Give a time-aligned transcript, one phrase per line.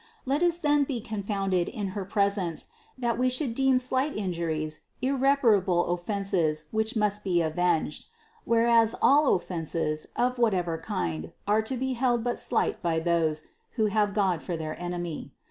[0.25, 5.93] Let us then be confounded in her presence, that we should deem slight injuries irreparable
[5.93, 8.07] offenses which must be avenged;
[8.43, 13.43] whereas all offenses, of whatever kind, are to be held but slight by those,
[13.73, 15.33] who have God for their enemy.